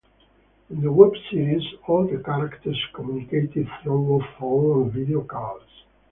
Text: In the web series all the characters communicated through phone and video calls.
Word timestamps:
In 0.71 0.81
the 0.81 0.91
web 0.91 1.13
series 1.29 1.61
all 1.85 2.07
the 2.07 2.23
characters 2.23 2.83
communicated 2.91 3.67
through 3.83 4.23
phone 4.39 4.81
and 4.81 4.91
video 4.91 5.21
calls. 5.21 5.61